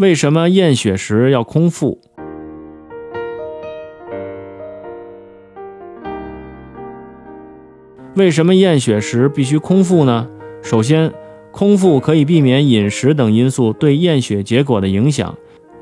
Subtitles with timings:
[0.00, 2.00] 为什么验血时要空腹？
[8.16, 10.26] 为什么验血时必须空腹呢？
[10.62, 11.12] 首先，
[11.50, 15.36] 空腹可以避免饮食等因素对验血结果的影响。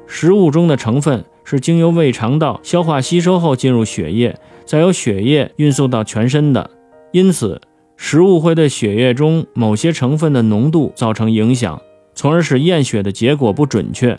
[0.09, 6.69] 食物中的成分是经由胃肠道消化吸收后进入血液，再由血液运送到全身的，
[7.13, 7.61] 因此
[7.97, 11.81] 食物会对血液中某些成分的浓度造成影响。
[12.19, 14.19] 从而使验血的结果不准确。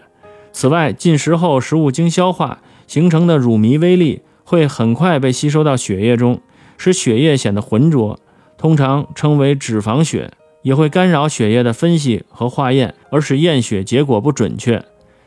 [0.53, 6.39] 此外，进食后食物经消化形成的乳糜微粒会很快被吸收到血液中，
[6.77, 8.17] 使血液显得浑浊，
[8.57, 14.81] 通常称为脂肪血，也会干扰血液的分析和化验，而使验血结果不准确。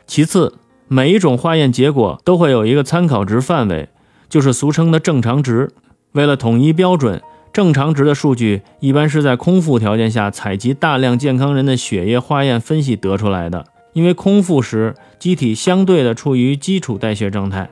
[0.07, 0.55] 其次，
[0.87, 3.87] 每一种化验结果都会有一个参考值范围，
[4.27, 5.69] 就是俗称的正常值。
[6.13, 7.21] 为了统一标准。
[7.53, 13.65] 正常值的数据一般是在空腹条件下采集大量健康人的血液化验分析得出来的。
[13.93, 17.69] 因为空腹时机体相对的处于基础代谢状态，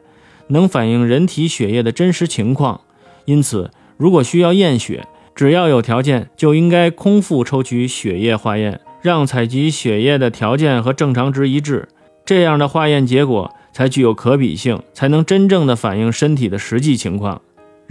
[0.49, 2.81] 能反映人体血液的真实情况。
[3.25, 11.87] 因此，如果需要验血，只要有条件，就应该空腹抽取血液化验，让采集血液的条件和正常值一致。
[12.23, 17.41] 这样的化验结果才具有可比性，才能真正的反映身体的实际情况。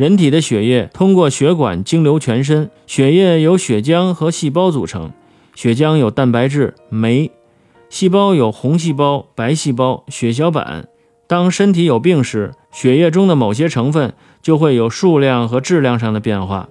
[0.00, 5.12] 人体的血液通过血管经流全身，血液由血浆和细胞组成。
[5.54, 7.30] 血浆有蛋白质、酶，
[7.90, 10.88] 细胞有红细胞、白细胞、血小板。
[11.26, 16.70] 当身体有病时，血液中的某些成分就会有数量和质量上的变化。